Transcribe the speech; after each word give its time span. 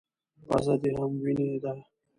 _پزه 0.47 0.75
دې 0.81 0.91
هم 0.99 1.11
وينې 1.23 1.49
ده. 1.63 1.73